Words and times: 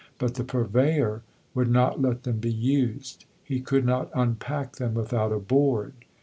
But 0.17 0.33
the 0.33 0.43
Purveyor 0.43 1.21
would 1.53 1.69
not 1.69 2.01
let 2.01 2.23
them 2.23 2.39
be 2.39 2.51
used; 2.51 3.25
"he 3.43 3.61
could 3.61 3.85
not 3.85 4.09
unpack 4.15 4.77
them 4.77 4.95
without 4.95 5.31
a 5.31 5.37
Board." 5.37 5.93